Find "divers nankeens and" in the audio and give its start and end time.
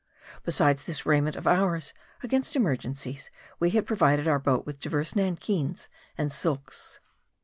4.79-6.31